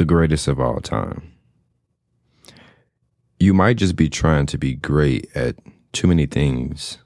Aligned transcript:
the 0.00 0.06
greatest 0.06 0.48
of 0.48 0.58
all 0.58 0.80
time. 0.80 1.30
You 3.38 3.52
might 3.52 3.76
just 3.76 3.96
be 3.96 4.08
trying 4.08 4.46
to 4.46 4.56
be 4.56 4.72
great 4.72 5.28
at 5.34 5.56
too 5.92 6.06
many 6.06 6.24
things 6.24 6.96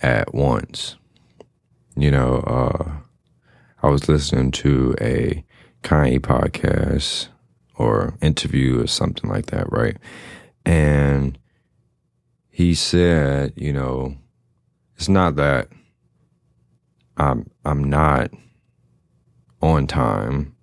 at 0.00 0.32
once. 0.32 0.94
You 1.96 2.12
know, 2.12 2.36
uh, 2.46 2.92
I 3.82 3.88
was 3.88 4.08
listening 4.08 4.52
to 4.52 4.94
a 5.00 5.44
Kanye 5.82 6.20
podcast 6.20 7.26
or 7.74 8.16
interview 8.22 8.80
or 8.80 8.86
something 8.86 9.28
like 9.28 9.46
that, 9.46 9.66
right? 9.72 9.96
And 10.64 11.36
he 12.48 12.74
said, 12.74 13.54
you 13.56 13.72
know, 13.72 14.14
it's 14.94 15.08
not 15.08 15.34
that 15.34 15.66
I'm 17.16 17.50
I'm 17.64 17.82
not 17.82 18.30
on 19.60 19.88
time. 19.88 20.55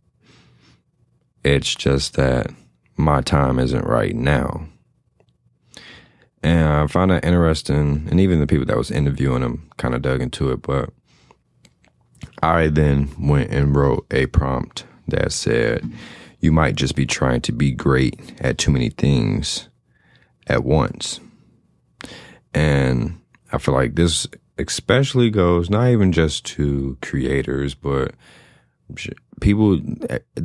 It's 1.44 1.76
just 1.76 2.16
that 2.16 2.48
my 2.96 3.22
time 3.22 3.60
isn't 3.60 3.86
right 3.86 4.16
now. 4.16 4.68
And 6.42 6.68
I 6.68 6.88
found 6.88 7.12
that 7.12 7.24
interesting, 7.24 8.08
and 8.10 8.20
even 8.20 8.40
the 8.40 8.48
people 8.48 8.66
that 8.66 8.78
was 8.78 8.92
interviewing 8.92 9.44
him 9.44 9.70
kind 9.78 9.96
of 9.96 10.02
dug 10.02 10.22
into 10.22 10.52
it. 10.52 10.62
But 10.62 10.90
I 12.42 12.68
then 12.68 13.10
went 13.20 13.52
and 13.52 13.76
wrote 13.76 14.06
a 14.12 14.26
prompt 14.28 14.86
that 15.08 15.32
said, 15.32 15.90
You 16.40 16.52
might 16.52 16.76
just 16.76 16.96
be 16.96 17.06
trying 17.06 17.42
to 17.42 17.54
be 17.54 17.72
great 17.72 18.20
at 18.42 18.58
too 18.58 18.72
many 18.72 18.90
things 18.90 19.70
at 20.48 20.66
once. 20.66 21.22
And 22.54 23.22
I 23.52 23.58
feel 23.58 23.74
like 23.74 23.96
this 23.96 24.28
especially 24.58 25.30
goes 25.30 25.70
not 25.70 25.88
even 25.88 26.12
just 26.12 26.46
to 26.46 26.98
creators, 27.02 27.74
but 27.74 28.14
people, 29.44 29.80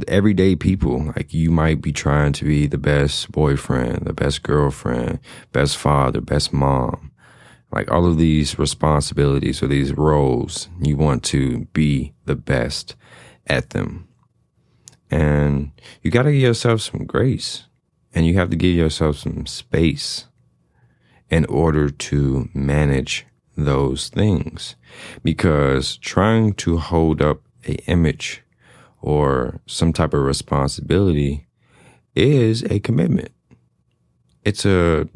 everyday 0.08 0.56
people. 0.56 1.04
Like 1.16 1.32
you 1.32 1.50
might 1.50 1.80
be 1.80 1.92
trying 1.92 2.32
to 2.34 2.44
be 2.44 2.66
the 2.66 2.78
best 2.78 3.32
boyfriend, 3.32 4.04
the 4.04 4.12
best 4.12 4.42
girlfriend, 4.42 5.20
best 5.52 5.78
father, 5.78 6.20
best 6.20 6.52
mom. 6.52 7.12
Like 7.72 7.90
all 7.90 8.06
of 8.06 8.18
these 8.18 8.58
responsibilities 8.58 9.62
or 9.62 9.68
these 9.68 9.92
roles, 9.92 10.68
you 10.80 10.96
want 10.96 11.22
to 11.24 11.66
be 11.66 12.12
the 12.24 12.34
best 12.34 12.96
at 13.46 13.70
them. 13.70 14.08
And 15.10 15.70
you 16.02 16.10
got 16.10 16.24
to 16.24 16.32
give 16.32 16.42
yourself 16.42 16.82
some 16.82 17.06
grace 17.06 17.64
and 18.12 18.26
you 18.26 18.34
have 18.34 18.50
to 18.50 18.56
give 18.56 18.74
yourself 18.74 19.18
some 19.18 19.46
space 19.46 20.26
in 21.30 21.44
order 21.46 21.88
to 21.88 22.48
manage 22.52 23.26
those 23.56 24.08
things 24.08 24.76
because 25.22 25.96
trying 25.98 26.54
to 26.54 26.78
hold 26.78 27.22
up 27.22 27.42
a 27.66 27.74
image 27.90 28.42
or 29.00 29.60
some 29.66 29.92
type 29.92 30.14
of 30.14 30.22
responsibility 30.22 31.46
is 32.14 32.62
a 32.64 32.80
commitment. 32.80 33.30
It's 34.44 34.64
a 34.64 35.08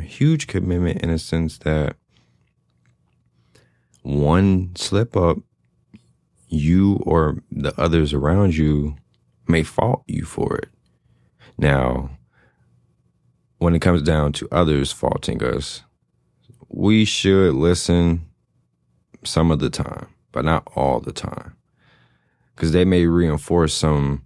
huge 0.00 0.46
commitment 0.46 1.02
in 1.02 1.10
a 1.10 1.18
sense 1.18 1.58
that 1.58 1.96
one 4.02 4.74
slip 4.74 5.16
up, 5.16 5.38
you 6.48 7.00
or 7.06 7.42
the 7.50 7.78
others 7.80 8.12
around 8.12 8.56
you 8.56 8.96
may 9.46 9.62
fault 9.62 10.02
you 10.06 10.24
for 10.24 10.56
it. 10.56 10.68
Now, 11.56 12.10
when 13.58 13.74
it 13.74 13.80
comes 13.80 14.02
down 14.02 14.32
to 14.32 14.48
others 14.50 14.90
faulting 14.90 15.42
us, 15.42 15.82
we 16.68 17.04
should 17.04 17.54
listen 17.54 18.26
some 19.24 19.50
of 19.50 19.60
the 19.60 19.70
time, 19.70 20.08
but 20.32 20.44
not 20.44 20.66
all 20.74 21.00
the 21.00 21.12
time. 21.12 21.54
Because 22.62 22.70
they 22.70 22.84
may 22.84 23.06
reinforce 23.06 23.74
some 23.74 24.22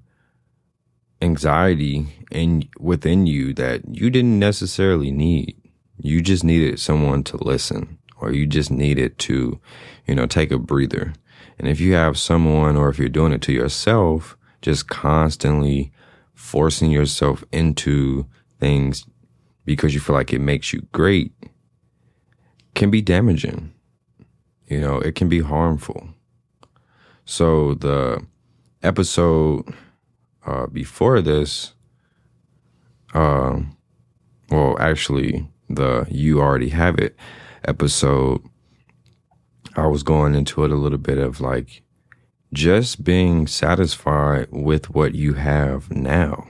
anxiety 1.22 2.06
in 2.30 2.68
within 2.78 3.26
you 3.26 3.54
that 3.54 3.80
you 3.88 4.10
didn't 4.10 4.38
necessarily 4.38 5.10
need. 5.10 5.56
You 5.96 6.20
just 6.20 6.44
needed 6.44 6.78
someone 6.78 7.24
to 7.24 7.42
listen 7.42 7.96
or 8.20 8.32
you 8.32 8.46
just 8.46 8.70
needed 8.70 9.18
to, 9.20 9.58
you 10.06 10.14
know, 10.14 10.26
take 10.26 10.50
a 10.50 10.58
breather. 10.58 11.14
And 11.58 11.66
if 11.66 11.80
you 11.80 11.94
have 11.94 12.18
someone 12.18 12.76
or 12.76 12.90
if 12.90 12.98
you're 12.98 13.08
doing 13.08 13.32
it 13.32 13.40
to 13.40 13.54
yourself, 13.54 14.36
just 14.60 14.86
constantly 14.86 15.90
forcing 16.34 16.90
yourself 16.90 17.42
into 17.52 18.26
things 18.60 19.06
because 19.64 19.94
you 19.94 20.00
feel 20.00 20.14
like 20.14 20.34
it 20.34 20.42
makes 20.42 20.74
you 20.74 20.86
great 20.92 21.32
can 22.74 22.90
be 22.90 23.00
damaging. 23.00 23.72
You 24.66 24.82
know, 24.82 24.98
it 24.98 25.14
can 25.14 25.30
be 25.30 25.40
harmful. 25.40 26.10
So 27.26 27.74
the 27.74 28.24
episode 28.84 29.74
uh, 30.46 30.68
before 30.68 31.20
this, 31.20 31.74
uh, 33.12 33.60
well, 34.48 34.76
actually, 34.78 35.48
the 35.68 36.06
You 36.08 36.40
Already 36.40 36.68
Have 36.68 36.98
It 36.98 37.16
episode, 37.64 38.42
I 39.74 39.88
was 39.88 40.04
going 40.04 40.36
into 40.36 40.64
it 40.64 40.70
a 40.70 40.76
little 40.76 40.98
bit 40.98 41.18
of 41.18 41.40
like 41.40 41.82
just 42.52 43.02
being 43.02 43.48
satisfied 43.48 44.46
with 44.52 44.90
what 44.90 45.16
you 45.16 45.34
have 45.34 45.90
now. 45.90 46.48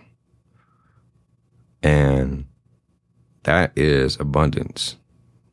And 1.82 2.44
that 3.44 3.72
is 3.76 4.20
abundance 4.20 4.96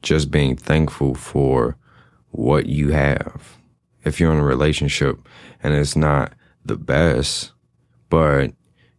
just 0.02 0.30
being 0.32 0.58
thankful 0.58 1.16
for 1.16 1.78
what 2.32 2.66
you 2.66 2.92
have. 2.92 3.58
If 4.04 4.20
you're 4.20 4.32
in 4.32 4.40
a 4.40 4.44
relationship 4.44 5.20
and 5.62 5.74
it's 5.74 5.96
not 5.96 6.34
the 6.66 6.78
best, 6.78 7.52
but 8.10 8.52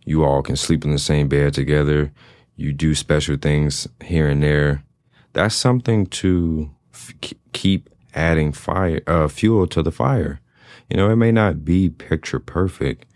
you 0.04 0.25
all 0.25 0.42
can 0.42 0.56
sleep 0.56 0.84
in 0.84 0.91
the 0.92 0.98
same 0.98 1.28
bed 1.28 1.54
together, 1.54 2.12
you 2.56 2.72
do 2.72 2.94
special 2.94 3.37
things 3.37 3.88
here 4.03 4.28
and 4.28 4.43
there, 4.43 4.84
that's 5.32 5.54
something 5.54 6.06
to 6.06 6.70
f- 6.93 7.14
keep 7.53 7.91
adding 8.14 8.53
fire, 8.53 9.03
uh, 9.06 9.28
fuel 9.28 9.66
to 9.66 9.82
the 9.82 9.93
fire. 9.93 10.41
You 10.88 10.97
know, 10.97 11.10
it 11.10 11.16
may 11.16 11.32
not 11.32 11.64
be 11.64 11.88
picture 11.88 12.38
perfect, 12.38 13.06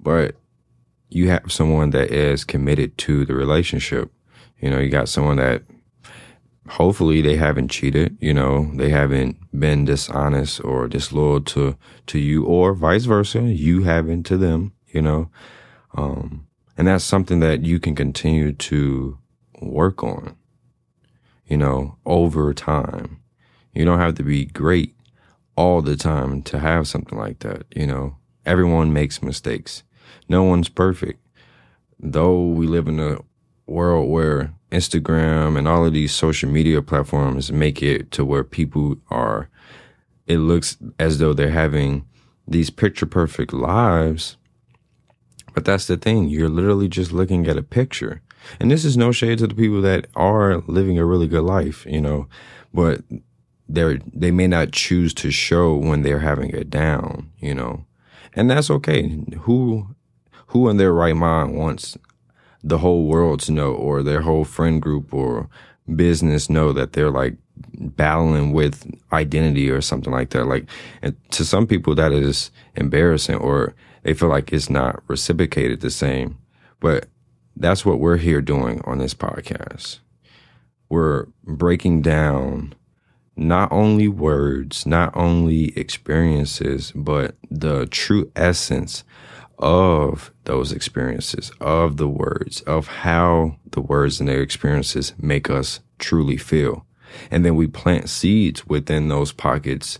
but 0.00 0.36
you 1.08 1.28
have 1.28 1.50
someone 1.50 1.90
that 1.90 2.10
is 2.10 2.44
committed 2.44 2.98
to 2.98 3.24
the 3.24 3.34
relationship. 3.34 4.12
You 4.60 4.70
know, 4.70 4.78
you 4.78 4.90
got 4.90 5.08
someone 5.08 5.36
that 5.36 5.62
hopefully 6.68 7.22
they 7.22 7.36
haven't 7.36 7.70
cheated, 7.70 8.16
you 8.20 8.34
know, 8.34 8.70
they 8.74 8.90
haven't 8.90 9.36
been 9.58 9.84
dishonest 9.84 10.62
or 10.62 10.86
disloyal 10.86 11.40
to, 11.40 11.76
to 12.06 12.18
you 12.18 12.44
or 12.44 12.74
vice 12.74 13.06
versa. 13.06 13.40
You 13.40 13.84
haven't 13.84 14.24
to 14.24 14.36
them, 14.36 14.72
you 14.88 15.02
know. 15.02 15.30
Um, 15.94 16.46
and 16.76 16.86
that's 16.86 17.04
something 17.04 17.40
that 17.40 17.64
you 17.64 17.80
can 17.80 17.94
continue 17.94 18.52
to 18.52 19.18
work 19.60 20.04
on, 20.04 20.36
you 21.46 21.56
know, 21.56 21.96
over 22.04 22.52
time. 22.54 23.20
You 23.72 23.84
don't 23.84 23.98
have 23.98 24.14
to 24.16 24.22
be 24.22 24.44
great 24.44 24.94
all 25.56 25.82
the 25.82 25.96
time 25.96 26.42
to 26.42 26.58
have 26.58 26.86
something 26.86 27.18
like 27.18 27.40
that, 27.40 27.64
you 27.74 27.86
know. 27.86 28.16
Everyone 28.44 28.92
makes 28.92 29.22
mistakes. 29.22 29.82
No 30.28 30.42
one's 30.42 30.68
perfect. 30.68 31.20
Though 31.98 32.46
we 32.46 32.66
live 32.66 32.88
in 32.88 33.00
a 33.00 33.18
world 33.68 34.10
where 34.10 34.52
Instagram 34.70 35.56
and 35.56 35.66
all 35.66 35.86
of 35.86 35.92
these 35.92 36.14
social 36.14 36.50
media 36.50 36.82
platforms 36.82 37.50
make 37.52 37.82
it 37.82 38.10
to 38.12 38.24
where 38.24 38.44
people 38.44 38.96
are, 39.10 39.48
it 40.26 40.38
looks 40.38 40.76
as 40.98 41.18
though 41.18 41.32
they're 41.32 41.50
having 41.50 42.04
these 42.46 42.70
picture 42.70 43.06
perfect 43.06 43.52
lives. 43.52 44.36
But 45.54 45.64
that's 45.64 45.86
the 45.86 45.96
thing. 45.96 46.28
You're 46.28 46.48
literally 46.48 46.88
just 46.88 47.12
looking 47.12 47.46
at 47.46 47.56
a 47.56 47.62
picture. 47.62 48.22
And 48.60 48.70
this 48.70 48.84
is 48.84 48.96
no 48.96 49.12
shade 49.12 49.38
to 49.38 49.46
the 49.46 49.54
people 49.54 49.82
that 49.82 50.06
are 50.14 50.58
living 50.66 50.98
a 50.98 51.04
really 51.04 51.26
good 51.26 51.42
life, 51.42 51.84
you 51.86 52.00
know, 52.00 52.28
but 52.72 53.02
they're, 53.68 53.98
they 54.12 54.30
may 54.30 54.46
not 54.46 54.72
choose 54.72 55.12
to 55.14 55.30
show 55.30 55.74
when 55.74 56.02
they're 56.02 56.20
having 56.20 56.50
it 56.50 56.70
down, 56.70 57.30
you 57.38 57.54
know, 57.54 57.84
and 58.34 58.50
that's 58.50 58.70
okay. 58.70 59.18
Who, 59.40 59.88
who 60.48 60.68
in 60.68 60.76
their 60.76 60.92
right 60.92 61.16
mind 61.16 61.56
wants 61.56 61.98
the 62.62 62.78
whole 62.78 63.06
world 63.06 63.40
to 63.40 63.52
know 63.52 63.72
or 63.72 64.02
their 64.02 64.22
whole 64.22 64.44
friend 64.44 64.82
group 64.82 65.12
or 65.12 65.48
business 65.94 66.50
know 66.50 66.72
that 66.72 66.92
they're 66.92 67.10
like 67.10 67.36
battling 67.78 68.52
with 68.52 68.90
identity 69.12 69.70
or 69.70 69.80
something 69.80 70.12
like 70.12 70.30
that. 70.30 70.46
Like, 70.46 70.68
and 71.02 71.16
to 71.32 71.44
some 71.44 71.66
people, 71.66 71.94
that 71.94 72.12
is 72.12 72.50
embarrassing 72.76 73.36
or 73.36 73.74
they 74.02 74.14
feel 74.14 74.28
like 74.28 74.52
it's 74.52 74.70
not 74.70 75.02
reciprocated 75.08 75.80
the 75.80 75.90
same. 75.90 76.38
But 76.80 77.08
that's 77.56 77.84
what 77.84 78.00
we're 78.00 78.18
here 78.18 78.40
doing 78.40 78.80
on 78.84 78.98
this 78.98 79.14
podcast. 79.14 79.98
We're 80.88 81.26
breaking 81.44 82.02
down 82.02 82.74
not 83.36 83.70
only 83.70 84.08
words, 84.08 84.84
not 84.84 85.16
only 85.16 85.76
experiences, 85.78 86.92
but 86.94 87.36
the 87.50 87.86
true 87.86 88.30
essence 88.34 89.04
of 89.58 90.32
those 90.44 90.72
experiences, 90.72 91.50
of 91.60 91.96
the 91.96 92.08
words, 92.08 92.60
of 92.62 92.86
how 92.86 93.56
the 93.72 93.80
words 93.80 94.20
and 94.20 94.28
their 94.28 94.40
experiences 94.40 95.14
make 95.18 95.50
us 95.50 95.80
truly 95.98 96.36
feel. 96.36 96.86
And 97.30 97.44
then 97.44 97.56
we 97.56 97.66
plant 97.66 98.08
seeds 98.08 98.66
within 98.66 99.08
those 99.08 99.32
pockets 99.32 99.98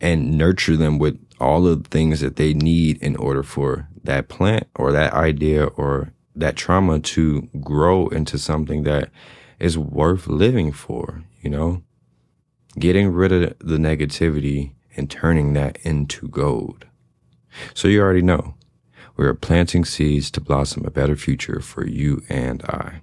and 0.00 0.36
nurture 0.36 0.76
them 0.76 0.98
with 0.98 1.18
all 1.38 1.66
of 1.66 1.84
the 1.84 1.88
things 1.88 2.20
that 2.20 2.36
they 2.36 2.52
need 2.52 2.98
in 3.02 3.16
order 3.16 3.42
for 3.42 3.88
that 4.04 4.28
plant 4.28 4.66
or 4.76 4.92
that 4.92 5.12
idea 5.12 5.64
or 5.64 6.12
that 6.34 6.56
trauma 6.56 7.00
to 7.00 7.48
grow 7.60 8.08
into 8.08 8.38
something 8.38 8.82
that 8.84 9.10
is 9.58 9.78
worth 9.78 10.26
living 10.26 10.72
for, 10.72 11.22
you 11.40 11.50
know? 11.50 11.82
Getting 12.78 13.08
rid 13.08 13.32
of 13.32 13.58
the 13.58 13.78
negativity 13.78 14.74
and 14.96 15.10
turning 15.10 15.54
that 15.54 15.78
into 15.82 16.28
gold. 16.28 16.86
So 17.74 17.88
you 17.88 18.00
already 18.00 18.22
know 18.22 18.54
we 19.16 19.26
are 19.26 19.34
planting 19.34 19.84
seeds 19.84 20.30
to 20.32 20.40
blossom 20.40 20.84
a 20.86 20.90
better 20.90 21.16
future 21.16 21.60
for 21.60 21.86
you 21.86 22.22
and 22.28 22.62
I. 22.64 23.02